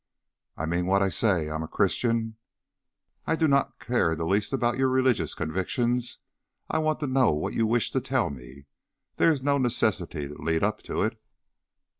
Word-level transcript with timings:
"I 0.57 0.65
mean 0.65 0.87
what 0.87 1.03
I 1.03 1.09
say. 1.09 1.47
I'm 1.51 1.61
a 1.61 1.67
Christian" 1.67 2.37
"I 3.27 3.35
do 3.35 3.47
not 3.47 3.77
care 3.77 4.13
in 4.13 4.17
the 4.17 4.25
least 4.25 4.51
about 4.51 4.79
your 4.79 4.87
religious 4.89 5.35
convictions. 5.35 6.17
I 6.71 6.79
want 6.79 6.99
to 7.01 7.05
know 7.07 7.31
what 7.33 7.53
you 7.53 7.67
wish 7.67 7.91
to 7.91 8.01
tell 8.01 8.31
me. 8.31 8.65
There 9.17 9.31
is 9.31 9.43
no 9.43 9.59
necessity 9.59 10.27
to 10.27 10.41
lead 10.41 10.63
up 10.63 10.81
to 10.89 11.03
it." 11.03 11.21